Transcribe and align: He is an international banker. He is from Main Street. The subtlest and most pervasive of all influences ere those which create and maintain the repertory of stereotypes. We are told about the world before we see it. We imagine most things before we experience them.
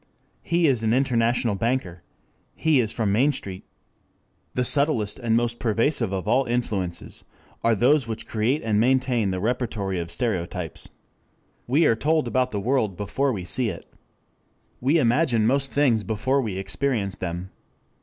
He 0.41 0.65
is 0.65 0.81
an 0.81 0.93
international 0.95 1.53
banker. 1.53 2.01
He 2.55 2.79
is 2.79 2.91
from 2.91 3.11
Main 3.11 3.31
Street. 3.31 3.65
The 4.55 4.65
subtlest 4.65 5.19
and 5.19 5.37
most 5.37 5.59
pervasive 5.59 6.11
of 6.11 6.27
all 6.27 6.45
influences 6.45 7.23
ere 7.63 7.75
those 7.75 8.07
which 8.07 8.25
create 8.25 8.63
and 8.63 8.79
maintain 8.79 9.29
the 9.29 9.39
repertory 9.39 9.99
of 9.99 10.09
stereotypes. 10.09 10.89
We 11.67 11.85
are 11.85 11.95
told 11.95 12.27
about 12.27 12.49
the 12.49 12.59
world 12.59 12.97
before 12.97 13.31
we 13.31 13.43
see 13.45 13.69
it. 13.69 13.85
We 14.79 14.97
imagine 14.97 15.45
most 15.45 15.71
things 15.71 16.03
before 16.03 16.41
we 16.41 16.57
experience 16.57 17.17
them. 17.17 17.51